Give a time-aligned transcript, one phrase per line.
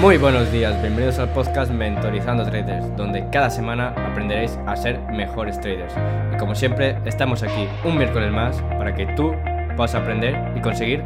[0.00, 5.60] Muy buenos días, bienvenidos al podcast Mentorizando Traders, donde cada semana aprenderéis a ser mejores
[5.60, 5.92] traders.
[6.34, 9.34] Y como siempre, estamos aquí un miércoles más para que tú
[9.76, 11.00] puedas aprender y conseguir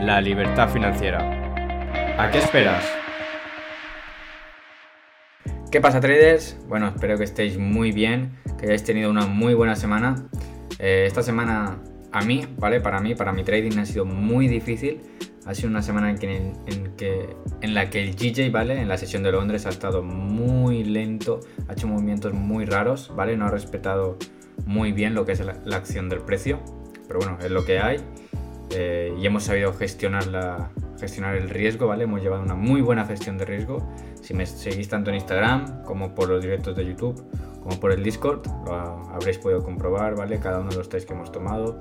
[0.00, 1.18] la libertad financiera.
[2.18, 2.82] ¿A qué esperas?
[5.70, 6.56] ¿Qué pasa traders?
[6.66, 10.14] Bueno, espero que estéis muy bien, que hayáis tenido una muy buena semana.
[10.78, 11.76] Eh, esta semana
[12.10, 12.80] a mí, ¿vale?
[12.80, 15.02] Para mí, para mi trading ha sido muy difícil
[15.50, 18.80] ha sido una semana en, la que el GJ, ¿vale?
[18.80, 23.36] En la sesión de Londres ha estado muy lento, ha hecho movimientos muy raros, ¿vale?
[23.36, 24.16] No ha respetado
[24.64, 26.60] muy bien lo que es la, acción del precio,
[27.08, 27.96] pero bueno, es lo que hay.
[28.70, 30.70] Eh, y hemos sabido gestionar,
[31.00, 32.04] gestionar el riesgo, ¿vale?
[32.04, 33.92] Hemos llevado una muy buena gestión de riesgo.
[34.22, 37.20] Si me seguís tanto en Instagram como por los directos de YouTube,
[37.62, 40.38] como por el Discord, lo habréis podido comprobar, ¿vale?
[40.38, 41.80] Cada uno de los trades que hemos tomado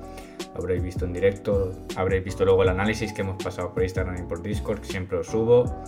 [0.55, 4.27] habréis visto en directo, habréis visto luego el análisis que hemos pasado por Instagram y
[4.27, 5.83] por Discord, que siempre os subo,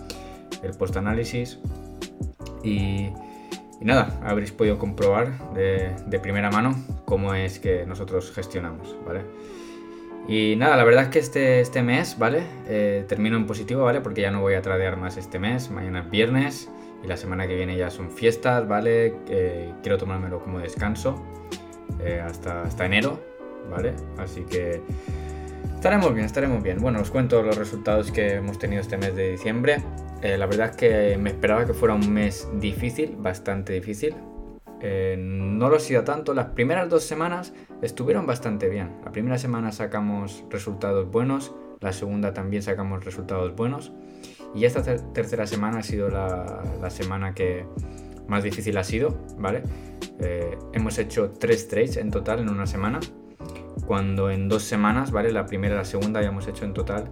[0.63, 1.59] el post análisis.
[2.63, 3.09] Y,
[3.81, 9.21] nada, habréis podido comprobar de, primera mano cómo es que nosotros gestionamos, ¿vale?
[10.27, 12.43] Y nada, la verdad es que este, este mes, ¿vale?
[12.67, 14.01] Eh, termino en positivo, ¿vale?
[14.01, 16.69] Porque ya no voy a tradear más este mes, mañana es viernes
[17.03, 19.15] y la semana que viene ya son fiestas, ¿vale?
[19.81, 21.21] Quiero tomármelo como descanso
[22.03, 23.19] eh, hasta, hasta enero,
[23.69, 23.93] ¿vale?
[24.17, 24.81] Así que
[25.75, 26.79] estaremos bien, estaremos bien.
[26.79, 29.83] Bueno, os cuento los resultados que hemos tenido este mes de diciembre.
[30.21, 34.15] Eh, la verdad es que me esperaba que fuera un mes difícil, bastante difícil.
[34.81, 36.33] Eh, no lo ha sido tanto.
[36.33, 38.97] Las primeras dos semanas estuvieron bastante bien.
[39.05, 43.91] La primera semana sacamos resultados buenos, la segunda también sacamos resultados buenos.
[44.53, 47.65] Y esta tercera semana ha sido la, semana que
[48.27, 49.63] más difícil ha sido, ¿vale?
[50.19, 52.99] Eh, hemos hecho tres trades en total en una semana
[53.85, 55.31] cuando en dos semanas, ¿vale?
[55.31, 57.09] La primera y la segunda habíamos hecho en total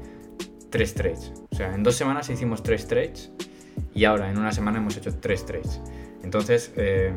[0.69, 1.33] tres trades.
[1.51, 3.31] O sea, en dos semanas hicimos tres trades
[3.93, 5.81] y ahora en una semana hemos hecho tres trades.
[6.23, 7.13] Entonces, eh,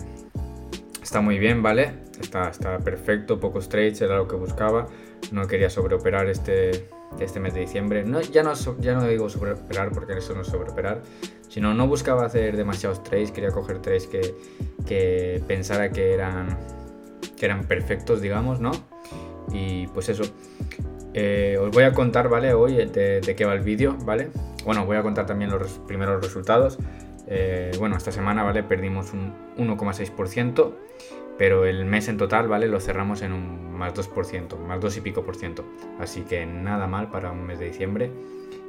[1.03, 1.95] está muy bien, ¿vale?
[2.21, 4.87] Está, está perfecto, pocos trades, era lo que buscaba.
[5.31, 6.89] No quería sobreoperar este,
[7.21, 8.05] este mes de diciembre.
[8.05, 11.03] No, ya, no, ya no digo sobreoperar porque eso no es sobreoperar,
[11.49, 14.35] sino no buscaba hacer demasiados trades, quería coger trades que,
[14.87, 16.59] que pensara que eran,
[17.37, 18.73] que eran perfectos, digamos, ¿no?
[19.53, 20.25] Y pues eso.
[21.15, 22.55] Eh, os voy a contar, ¿vale?
[22.55, 24.31] Hoy de, qué va el vídeo, ¿vale?
[24.65, 26.79] Bueno, voy a contar también los primeros resultados.
[27.27, 28.63] Eh, bueno, esta semana, ¿vale?
[28.63, 30.73] Perdimos un 1,6%,
[31.43, 32.69] pero el mes en total, ¿vale?
[32.69, 35.65] Lo cerramos en un más 2%, más 2 y pico por ciento.
[35.99, 38.13] Así que nada mal para un mes de diciembre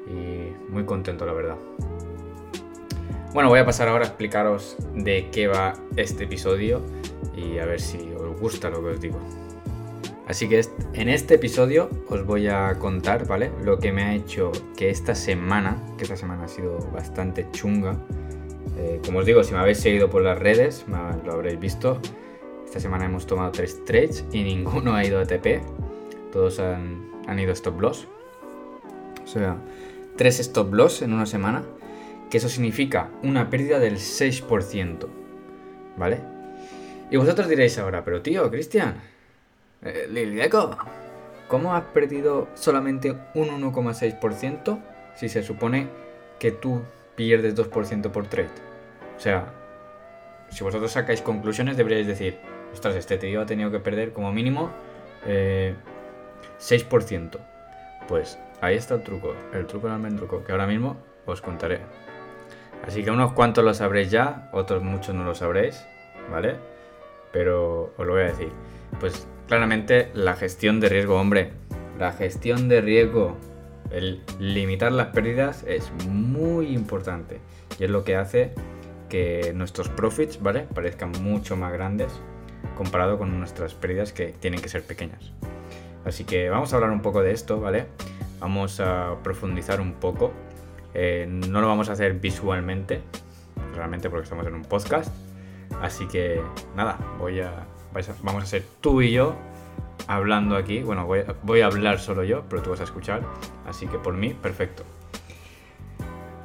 [0.08, 1.58] y muy contento, la verdad.
[3.32, 6.82] Bueno, voy a pasar ahora a explicaros de qué va este episodio
[7.38, 9.20] y a ver si os gusta lo que os digo.
[10.28, 13.52] Así que en este episodio os voy a contar, ¿vale?
[13.62, 17.96] Lo que me ha hecho que esta semana, que esta semana ha sido bastante chunga.
[18.80, 20.88] Eh, como os digo, si me habéis seguido por las redes,
[21.24, 22.02] lo habréis visto.
[22.74, 25.62] Esta semana hemos tomado tres trades y ninguno ha ido a TP.
[26.32, 28.08] Todos han, han ido stop loss.
[29.24, 29.58] O sea,
[30.18, 31.62] tres stop loss en una semana.
[32.32, 35.08] Que eso significa una pérdida del 6%.
[35.98, 36.22] ¿Vale?
[37.12, 38.96] Y vosotros diréis ahora, pero tío, Cristian,
[39.84, 40.76] eh, Liliaco,
[41.48, 44.80] ¿cómo has perdido solamente un 1,6%
[45.16, 45.90] si se supone
[46.40, 46.82] que tú
[47.16, 48.50] pierdes 2% por trade?
[49.16, 49.54] O sea,
[50.50, 52.40] si vosotros sacáis conclusiones deberíais decir,
[52.74, 54.72] ostras, este tío ha tenido que perder como mínimo
[55.26, 55.28] 6%.
[55.28, 55.76] Eh,
[58.08, 61.80] pues ahí está el truco, el truco del almendruco, que ahora mismo os contaré.
[62.86, 65.86] Así que unos cuantos lo sabréis ya, otros muchos no lo sabréis,
[66.30, 66.56] ¿vale?
[67.32, 68.50] Pero os lo voy a decir.
[69.00, 71.52] Pues claramente la gestión de riesgo, hombre.
[71.98, 73.38] La gestión de riesgo,
[73.92, 77.40] el limitar las pérdidas es muy importante
[77.80, 78.54] y es lo que hace
[79.10, 80.68] que nuestros profits, ¿vale?
[80.74, 82.20] Parezcan mucho más grandes
[82.76, 85.32] comparado con nuestras pérdidas que tienen que ser pequeñas.
[86.06, 87.88] Así que vamos a hablar un poco de esto, ¿vale?
[88.40, 90.34] Vamos a profundizar un poco.
[90.94, 93.02] Eh, no lo vamos a hacer visualmente,
[93.74, 95.14] realmente porque estamos en un podcast.
[95.82, 96.42] Así que
[96.76, 97.66] nada, voy a
[98.24, 99.36] vamos a ser tú y yo
[100.08, 100.82] hablando aquí.
[100.82, 103.22] Bueno, voy, a hablar solo yo, pero tú vas a escuchar.
[103.68, 104.84] Así que por mí, perfecto.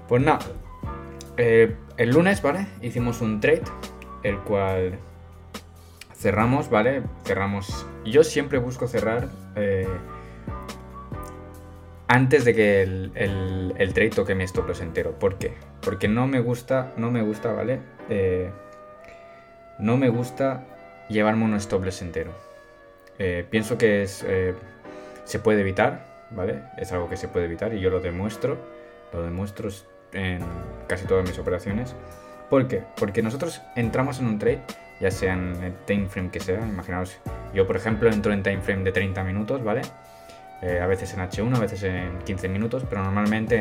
[0.08, 0.40] Pues nada,
[1.36, 2.66] eh, el lunes, ¿vale?
[2.80, 3.64] Hicimos un trade,
[4.22, 4.98] el cual
[6.18, 7.02] cerramos, ¿vale?
[7.24, 7.86] Cerramos.
[8.04, 9.86] Yo siempre busco cerrar eh,
[12.08, 13.12] antes de que el,
[13.76, 15.12] el, trade toque mi stop loss entero.
[15.12, 15.52] ¿Por qué?
[15.80, 17.80] Porque no me gusta, no me gusta, ¿vale?
[18.08, 18.50] Eh,
[19.78, 20.64] no me gusta
[21.08, 22.32] llevarme un stop loss entero.
[23.18, 24.24] Eh, pienso que es,
[25.24, 26.62] se puede evitar, ¿vale?
[26.76, 28.58] Es algo que se puede evitar y yo lo demuestro.
[29.12, 29.70] Lo demuestro
[30.12, 30.42] en
[30.86, 31.94] casi todas mis operaciones.
[32.50, 32.82] ¿Por qué?
[32.96, 34.62] Porque nosotros entramos en un trade,
[35.00, 37.18] ya sea en el time frame que sea, imaginaos,
[37.54, 39.82] yo por ejemplo entro en time frame de 30 minutos, ¿vale?
[40.62, 43.56] Eh, a veces en H1, a veces en 15 minutos, pero normalmente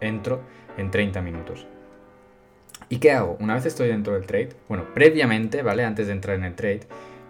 [0.00, 0.42] entro
[0.76, 1.66] en 30 minutos.
[2.88, 3.36] ¿Y qué hago?
[3.38, 5.84] Una vez estoy dentro del trade, bueno, previamente, ¿vale?
[5.84, 6.80] Antes de entrar en el trade,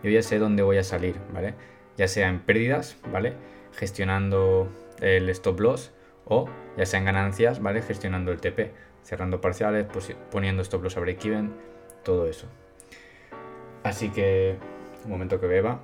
[0.03, 1.55] yo ya sé dónde voy a salir, ¿vale?
[1.99, 3.35] Ya sea en pérdidas, ¿vale?
[3.75, 4.69] Gestionando
[5.01, 5.93] el stop loss
[6.25, 6.49] o
[6.79, 7.83] ya sea en ganancias, ¿vale?
[7.83, 8.73] Gestionando el TP,
[9.03, 9.87] cerrando parciales,
[10.31, 11.53] poniendo stop loss a break even,
[12.05, 12.47] todo eso.
[13.83, 14.57] Así que,
[15.05, 15.81] un momento que beba.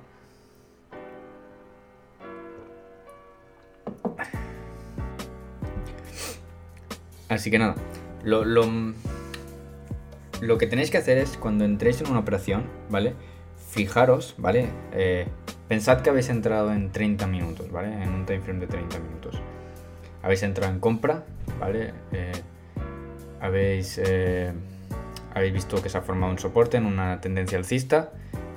[7.29, 7.75] Así que nada,
[8.23, 8.65] lo, lo,
[10.41, 13.15] lo, que tenéis que hacer es cuando entréis en una operación, ¿vale?
[13.69, 14.69] Fijaros, ¿vale?
[14.93, 15.27] Eh,
[15.67, 18.01] pensad que habéis entrado en 30 minutos, ¿vale?
[18.01, 19.41] En un time frame de 30 minutos.
[20.23, 21.25] Habéis entrado en compra,
[21.59, 21.93] ¿vale?
[22.13, 22.31] Eh,
[23.41, 24.53] habéis, eh,
[25.37, 28.11] habéis visto que se ha formado un soporte en una tendencia alcista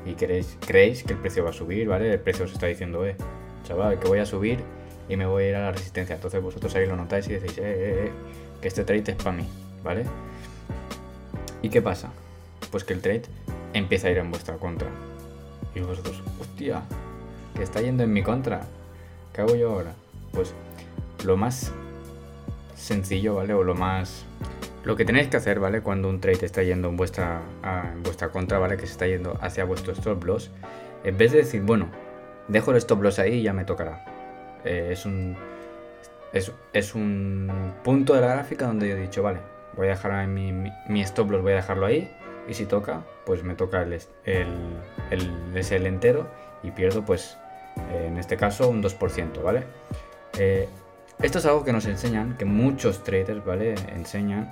[0.05, 0.57] y creéis
[1.05, 2.13] que el precio va a subir, ¿vale?
[2.13, 3.17] El precio os está diciendo, eh,
[3.65, 4.61] chaval, que voy a subir
[5.09, 6.15] y me voy a ir a la resistencia.
[6.15, 8.13] Entonces vosotros ahí lo notáis y decís, eh, eh, eh
[8.61, 9.49] que este trade es para mí,
[9.83, 10.05] ¿vale?
[11.63, 12.11] ¿Y qué pasa?
[12.71, 13.23] Pues que el trade
[13.73, 14.89] empieza a ir en vuestra contra.
[15.75, 16.83] Y vosotros, hostia,
[17.57, 18.67] que está yendo en mi contra.
[19.33, 19.95] ¿Qué hago yo ahora?
[20.33, 20.55] Pues
[21.25, 21.73] lo más
[22.75, 23.55] sencillo, ¿vale?
[23.55, 24.25] O lo más...
[24.85, 25.83] Lo que tenéis que hacer, ¿vale?
[25.83, 27.43] Cuando un trade está yendo en vuestra,
[27.93, 28.77] en vuestra contra, ¿vale?
[28.77, 30.51] Que se está yendo hacia vuestro stop loss.
[31.05, 31.89] En vez de decir, bueno,
[32.49, 34.05] dejo el stop loss ahí y ya me tocará.
[34.65, 35.37] Eh, es un
[36.33, 39.41] es, un punto de la gráfica donde yo he dicho, vale,
[39.77, 42.11] voy a dejar mi, mi, stop loss, voy a dejarlo ahí.
[42.49, 44.79] Y si toca, pues me toca el, el,
[45.11, 46.27] el SL entero
[46.63, 47.37] y pierdo, pues,
[47.93, 49.65] en este caso, un 2%, ¿vale?
[50.39, 50.69] Eh,
[51.23, 53.75] esto es algo que nos enseñan, que muchos traders, ¿vale?
[53.95, 54.51] Enseñan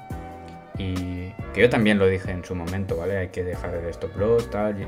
[0.79, 3.17] y que yo también lo dije en su momento, ¿vale?
[3.17, 4.87] Hay que dejar el stop loss, tal.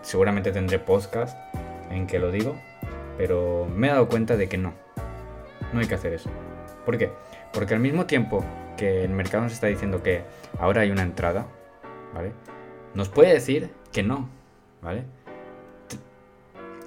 [0.00, 1.38] seguramente tendré podcast
[1.90, 2.56] en que lo digo,
[3.18, 4.72] pero me he dado cuenta de que no,
[5.72, 6.30] no hay que hacer eso.
[6.86, 7.10] ¿Por qué?
[7.52, 8.44] Porque al mismo tiempo
[8.78, 10.22] que el mercado nos está diciendo que
[10.58, 11.46] ahora hay una entrada,
[12.14, 12.32] ¿vale?
[12.94, 14.30] Nos puede decir que no,
[14.82, 15.04] ¿vale?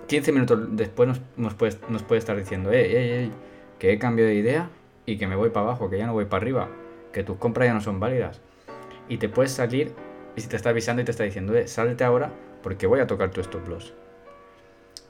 [0.07, 1.07] 15 minutos después
[1.37, 3.29] nos, puede, estar diciendo, eh,
[3.77, 4.69] que he cambiado de idea
[5.05, 6.69] y que me voy para abajo, que ya no voy para arriba,
[7.11, 8.41] que tus compras ya no son válidas.
[9.07, 9.94] Y te puedes salir
[10.35, 13.07] y si te está avisando y te está diciendo, eh, salte ahora porque voy a
[13.07, 13.94] tocar tu stop loss.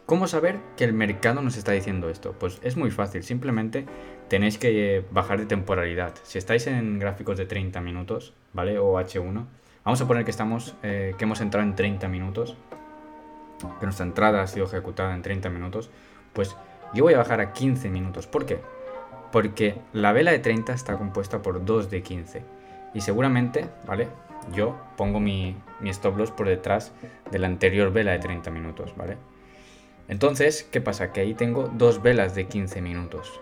[0.05, 2.33] ¿Cómo saber que el mercado nos está diciendo esto?
[2.39, 3.85] Pues es muy fácil, simplemente
[4.27, 6.15] tenéis que bajar de temporalidad.
[6.23, 8.79] Si estáis en gráficos de 30 minutos, ¿vale?
[8.79, 9.45] O H1,
[9.85, 12.57] vamos a poner que estamos, eh, que hemos entrado en 30 minutos,
[13.79, 15.91] que nuestra entrada ha sido ejecutada en 30 minutos,
[16.33, 16.55] pues
[16.93, 18.25] yo voy a bajar a 15 minutos.
[18.25, 18.59] ¿Por qué?
[19.31, 22.41] Porque la vela de 30 está compuesta por 2 de 15.
[22.93, 24.07] Y seguramente, ¿vale?
[24.53, 26.91] Yo pongo mi, mi stop loss por detrás
[27.31, 29.17] de la anterior vela de 30 minutos, ¿vale?
[30.07, 31.11] Entonces, ¿qué pasa?
[31.11, 33.39] Que ahí tengo dos velas de 15 minutos.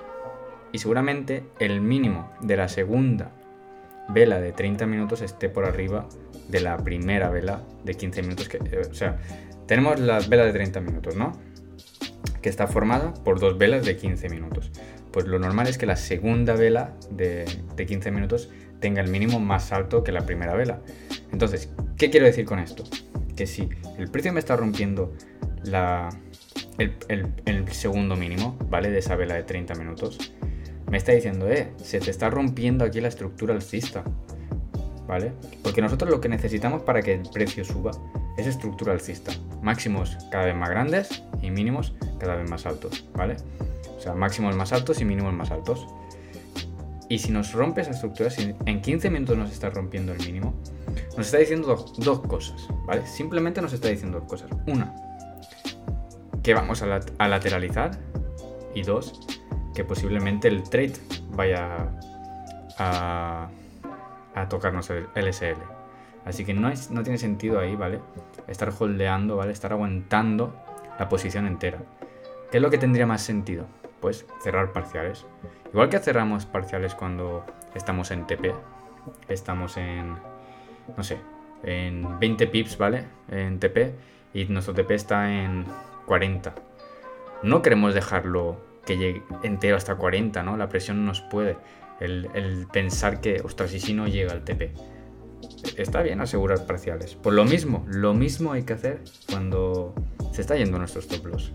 [0.73, 3.31] Y seguramente el mínimo de la segunda
[4.09, 6.07] vela de 30 minutos esté por arriba
[6.49, 8.49] de la primera vela de 15 minutos.
[8.49, 9.17] Que, eh, o sea,
[9.65, 11.33] tenemos la vela de 30 minutos, ¿no?
[12.41, 14.71] Que está formada por dos velas de 15 minutos.
[15.11, 17.45] Pues lo normal es que la segunda vela de,
[17.75, 18.49] de 15 minutos
[18.79, 20.79] tenga el mínimo más alto que la primera vela.
[21.31, 22.83] Entonces, ¿qué quiero decir con esto?
[23.35, 25.13] Que si el precio me está rompiendo
[25.63, 26.09] la,
[26.77, 28.89] el, segundo mínimo, ¿vale?
[28.89, 30.33] De esa vela de 30 minutos.
[30.89, 34.03] Me está diciendo, eh, se te está rompiendo aquí la estructura alcista,
[35.05, 35.33] ¿vale?
[35.63, 37.91] Porque nosotros lo que necesitamos para que el precio suba
[38.37, 39.31] es estructura alcista.
[39.61, 43.35] Máximos cada vez más grandes y mínimos cada vez más altos, ¿vale?
[43.97, 45.87] O sea, máximos más altos y mínimos más altos.
[47.09, 50.53] Y si nos rompe esa estructura, si en 15 minutos nos está rompiendo el mínimo,
[51.15, 53.05] nos está diciendo dos, cosas, ¿vale?
[53.07, 54.49] Simplemente nos está diciendo dos cosas.
[54.67, 54.93] Una,
[56.43, 57.91] que vamos a, lateralizar
[58.75, 59.19] y dos,
[59.73, 60.93] que posiblemente el trade
[61.31, 61.89] vaya
[62.77, 63.49] a,
[64.49, 65.76] tocarnos el LSL.
[66.27, 68.01] Así que no, es, no tiene sentido ahí, ¿vale?
[68.47, 69.53] Estar holdeando, ¿vale?
[69.53, 70.53] Estar aguantando
[70.99, 71.79] la posición entera.
[72.51, 73.65] ¿Qué es lo que tendría más sentido?
[74.01, 75.25] Pues cerrar parciales.
[75.71, 78.53] Igual que cerramos parciales cuando estamos en TP,
[79.29, 80.15] estamos en,
[80.97, 81.17] no sé,
[81.63, 83.05] en 20 pips, ¿vale?
[83.29, 83.93] En TP
[84.33, 85.65] y nuestro TP está en
[86.05, 86.53] 40.
[87.43, 90.57] No queremos dejarlo que llegue entero hasta 40, ¿no?
[90.57, 91.57] La presión nos puede.
[91.99, 94.73] El, pensar que, ostras, y si no llega al TP.
[95.75, 97.15] Está bien asegurar parciales.
[97.15, 99.93] Por lo mismo, lo mismo hay que hacer cuando
[100.31, 101.51] se está yendo nuestro stop loss.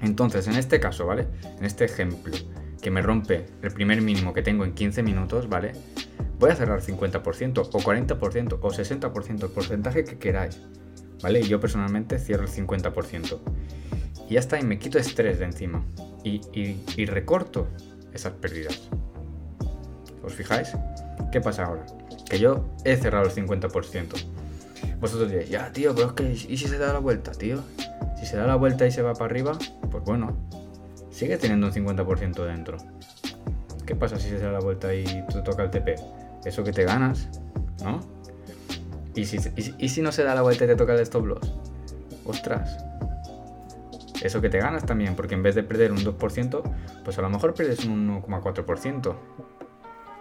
[0.00, 1.26] Entonces, en este caso, ¿vale?
[1.58, 2.34] En este ejemplo,
[2.80, 5.72] que me rompe el primer mínimo que tengo en 15 minutos, ¿vale?
[6.38, 10.60] voy a cerrar 50% o 40% o 60%, el porcentaje que queráis.
[11.22, 11.42] ¿Vale?
[11.42, 13.38] Yo personalmente cierro el 50%.
[14.28, 15.84] Y ya está, y me quito estrés de encima.
[16.22, 17.68] Y, y recorto
[18.12, 18.88] esas pérdidas.
[20.22, 20.72] ¿Os fijáis?
[21.32, 21.86] ¿Qué pasa ahora?
[22.28, 24.14] Que yo he cerrado el 50%.
[25.00, 27.62] Vosotros diréis, ya, tío, pero es que, ¿y si se da la vuelta, tío?
[28.18, 29.58] Si se da la vuelta y se va para arriba,
[29.90, 30.36] pues bueno,
[31.10, 32.78] sigue teniendo un 50% dentro.
[33.84, 35.96] ¿Qué pasa si se da la vuelta y te toca el TP?
[36.44, 37.28] Eso que te ganas,
[37.84, 38.00] ¿no?
[39.14, 39.38] ¿Y si,
[39.78, 41.52] y, si no se da la vuelta y te toca el stop loss?
[42.24, 42.76] Ostras.
[44.22, 46.62] Eso que te ganas también, porque en vez de perder un 2%,
[47.04, 49.14] pues a lo mejor pierdes un 1,4%.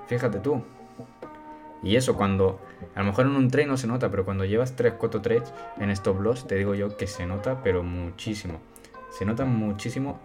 [0.07, 0.63] Fíjate tú.
[1.85, 2.59] Y eso cuando,
[2.95, 5.53] a lo mejor en un trade no se nota, pero cuando llevas 3, 4 trades
[5.77, 8.59] en stop loss, te digo yo que se nota, pero muchísimo.
[9.11, 10.19] Se nota muchísimo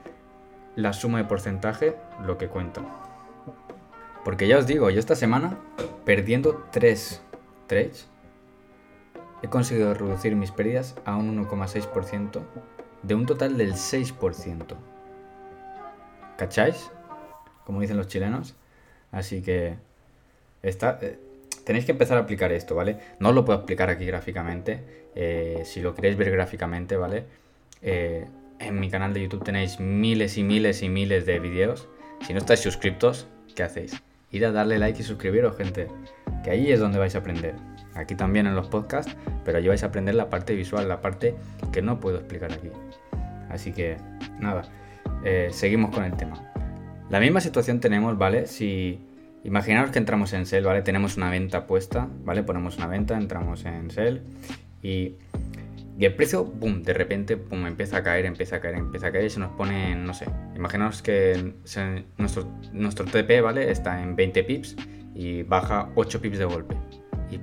[0.75, 2.81] la suma de porcentaje, lo que cuenta.
[4.25, 5.59] Porque ya os digo, yo esta semana,
[6.07, 7.23] perdiendo 3
[7.67, 8.09] trades,
[9.43, 12.41] he conseguido reducir mis pérdidas a un 1,6%
[13.03, 14.77] de un total del 6%.
[16.39, 16.91] ¿Cacháis?
[17.67, 18.55] Como dicen los chilenos.
[19.13, 19.77] Así que
[20.63, 21.19] está, eh,
[21.71, 22.97] tenéis que empezar a aplicar esto, ¿vale?
[23.21, 24.83] No lo puedo explicar aquí gráficamente.
[25.15, 27.27] Eh, si lo queréis ver gráficamente, ¿vale?
[27.81, 28.27] Eh,
[28.59, 31.89] en mi canal de YouTube tenéis miles y miles y miles de vídeos.
[32.27, 34.03] Si no estáis suscriptos, ¿qué hacéis?
[34.33, 35.87] Ir a darle like y suscribiros, gente.
[36.43, 37.55] Que ahí es donde vais a aprender.
[37.95, 41.37] Aquí también en los podcasts, pero allí vais a aprender la parte visual, la parte
[41.73, 42.71] que no puedo explicar aquí.
[43.49, 43.97] Así que,
[44.41, 44.65] nada,
[45.53, 46.53] seguimos con el tema.
[47.11, 48.49] La misma situación tenemos, ¿vale?
[48.49, 48.99] Si
[49.45, 50.83] imaginaos que entramos en Sell, ¿vale?
[50.83, 52.43] Tenemos una venta puesta, ¿vale?
[52.43, 54.23] Ponemos una venta, entramos en Sell
[54.83, 55.17] y,
[55.99, 59.27] el precio, boom, de repente, boom, empieza a caer, empieza a caer, empieza a caer
[59.27, 61.55] y se nos pone, no sé, imaginaos que
[62.17, 63.71] nuestro, nuestro TP, ¿vale?
[63.71, 64.77] Está en 20 pips
[65.15, 66.75] y baja 8 pips de golpe.
[67.31, 67.39] Y,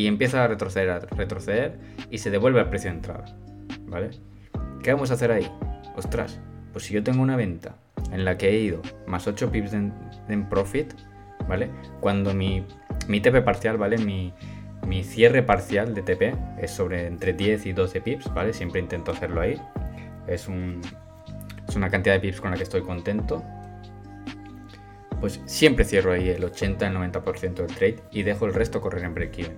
[0.00, 3.24] y empieza a retroceder, retroceder y se devuelve al precio de entrada,
[3.86, 4.10] ¿vale?
[4.84, 5.50] ¿Qué vamos a hacer ahí?
[5.96, 6.38] Ostras,
[6.72, 7.76] pues si yo tengo una venta
[8.12, 10.92] en la que he ido más 8 pips en, profit,
[11.48, 11.70] ¿vale?
[12.00, 12.64] Cuando mi,
[13.06, 13.98] TP parcial, ¿vale?
[13.98, 14.32] Mi,
[15.02, 18.52] cierre parcial de TP es sobre entre 10 y 12 pips, ¿vale?
[18.52, 19.60] Siempre intento hacerlo ahí.
[20.26, 20.80] Es, un,
[21.68, 23.42] es una cantidad de pips con la que estoy contento.
[25.20, 29.04] Pues siempre cierro ahí el 80 el 90% del trade y dejo el resto correr
[29.04, 29.56] en break-even.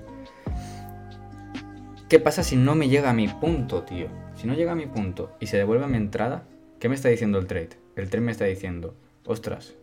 [2.08, 4.06] ¿Qué pasa si no me llega a mi punto, tío?
[4.34, 6.44] Si no llega a mi punto y se devuelve a mi entrada,
[6.78, 7.70] ¿qué me está diciendo el trade?
[7.98, 9.74] el tren me está diciendo, ostras,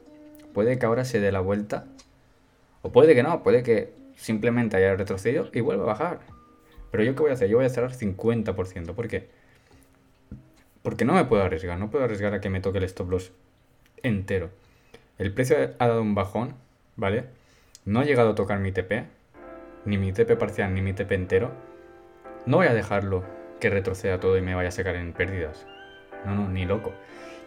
[0.54, 1.86] puede que ahora se dé la vuelta,
[2.86, 6.20] o puede que no, puede que simplemente haya retrocedido y vuelva a bajar.
[6.92, 7.50] Pero yo qué voy a hacer?
[7.50, 8.94] Yo voy a cerrar 50%.
[8.94, 9.28] ¿Por qué?
[10.84, 13.32] Porque no me puedo arriesgar, no puedo arriesgar a que me toque el stop loss
[14.04, 14.52] entero.
[15.18, 16.54] El precio ha dado un bajón,
[16.96, 17.26] ¿vale?
[17.86, 19.06] No ha llegado a tocar mi TP,
[19.86, 21.54] ni mi TP parcial, ni mi TP entero.
[22.46, 23.24] No voy a dejarlo
[23.60, 25.66] que retroceda todo y me vaya a sacar en pérdidas.
[26.24, 26.94] No, no, ni loco.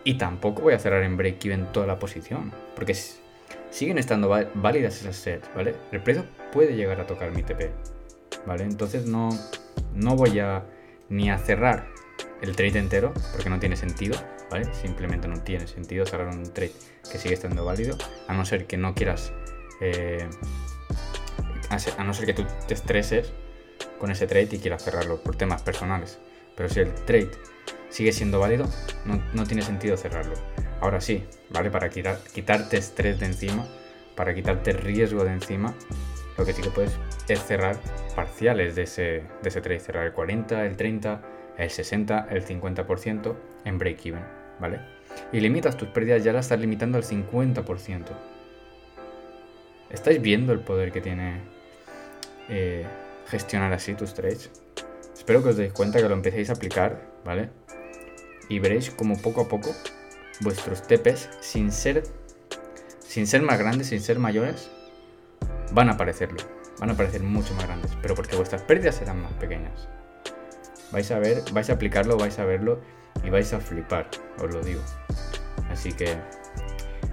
[0.03, 2.97] Y tampoco voy a cerrar en break-even toda la posición, porque
[3.71, 5.75] siguen estando válidas esas sets, ¿vale?
[5.93, 7.71] El precio puede llegar a tocar mi TP,
[8.47, 8.65] ¿vale?
[8.65, 9.31] Entonces no,
[9.95, 10.65] no voy a
[11.09, 11.87] ni a cerrar
[12.43, 14.17] el trade entero, porque no tiene sentido,
[14.51, 14.73] ¿vale?
[14.75, 16.73] Simplemente no tiene sentido cerrar un trade
[17.11, 17.97] que sigue estando válido,
[18.27, 19.33] a no ser que no quieras,
[19.81, 20.29] eh,
[21.71, 23.33] a no ser que tú te estreses
[23.99, 26.19] con ese trade y quieras cerrarlo por temas personales.
[26.57, 27.31] Pero si el trade
[27.89, 28.67] sigue siendo válido,
[29.05, 30.35] no, tiene sentido cerrarlo.
[30.81, 31.71] Ahora sí, ¿vale?
[31.71, 33.67] Para quitar, quitarte estrés de encima,
[34.15, 35.75] para quitarte riesgo de encima,
[36.37, 36.93] lo que sí que puedes
[37.29, 37.77] es cerrar
[38.15, 39.03] parciales de ese,
[39.43, 41.23] de ese trade, cerrar el 40, el 30,
[41.57, 44.25] el 60, el 50% en break-even,
[44.61, 44.81] ¿vale?
[45.33, 48.05] Y limitas tus pérdidas, ya las estás limitando al 50%.
[49.91, 51.41] ¿Estáis viendo el poder que tiene
[52.49, 52.87] eh,
[53.27, 54.51] gestionar así tus trades?
[55.13, 57.49] Espero que os deis cuenta que lo empecéis a aplicar, ¿vale?
[58.49, 59.75] y veréis como poco a poco
[60.41, 62.03] vuestros TPs, sin ser,
[63.01, 64.71] sin ser más grandes, sin ser mayores,
[65.73, 66.39] van a aparecerlo.
[66.79, 69.89] Van a aparecer mucho más grandes, pero porque vuestras pérdidas serán más pequeñas.
[70.93, 72.81] Vais a ver, vais a aplicarlo, vais a verlo
[73.25, 74.81] y vais a flipar, os lo digo.
[75.71, 76.17] Así que,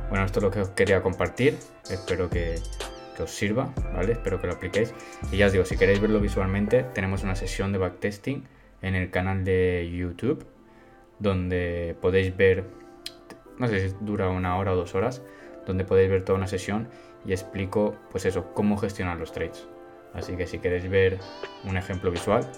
[0.09, 1.57] bueno, esto es lo que os quería compartir.
[1.89, 2.55] Espero que,
[3.17, 4.13] que os sirva, ¿vale?
[4.13, 4.93] Espero que lo apliquéis.
[5.31, 8.47] Y ya os digo, si queréis verlo visualmente, tenemos una sesión de backtesting
[8.81, 10.45] en el canal de YouTube
[11.19, 12.65] donde podéis ver,
[13.57, 15.21] no sé si dura una hora o dos horas,
[15.65, 16.89] donde podéis ver toda una sesión
[17.25, 19.67] y explico, pues eso, cómo gestionar los trades.
[20.13, 21.19] Así que si queréis ver
[21.65, 22.49] un ejemplo visual,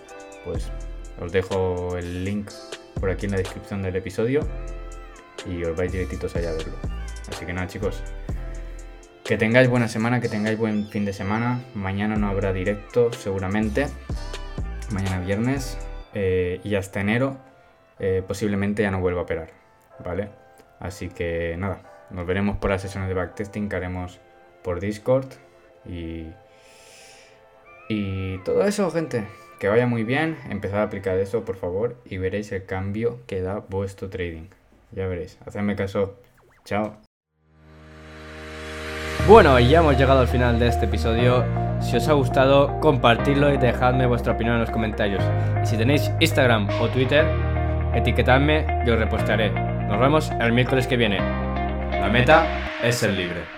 [0.45, 0.71] pues
[1.19, 2.51] os dejo el link
[2.99, 4.41] por aquí en la descripción del episodio
[5.45, 6.73] y os vais directitos allá a verlo.
[7.29, 8.03] Así que nada chicos,
[9.23, 11.61] Que tengáis buena semana, que tengáis buen fin de semana.
[11.73, 13.87] Mañana no habrá directo, seguramente.
[14.91, 15.77] Mañana viernes.
[16.13, 17.37] Eh, y hasta enero
[17.99, 19.49] eh, posiblemente ya no vuelva a operar.
[20.03, 20.46] ¿Vale?
[20.79, 24.19] Así que nada, nos veremos por las sesiones de backtesting que haremos
[24.63, 25.27] por Discord.
[25.85, 26.27] Y,
[27.89, 29.27] y todo eso, gente.
[29.59, 30.37] Que vaya muy bien.
[30.49, 31.95] Empezad a aplicar eso, por favor.
[32.05, 34.47] Y veréis el cambio que da vuestro trading.
[34.91, 35.39] Ya veréis.
[35.45, 36.19] Hacedme caso.
[36.63, 36.97] Chao.
[39.27, 41.43] Bueno, y ya hemos llegado al final de este episodio.
[41.81, 45.23] Si os ha gustado, compartidlo y dejadme vuestra opinión en los comentarios.
[45.61, 47.25] Y si tenéis Instagram o Twitter,
[47.93, 49.66] etiquetadme y os repostaré.
[49.87, 51.17] Nos vemos el miércoles que viene.
[51.17, 52.45] La meta
[52.83, 53.56] es ser libre.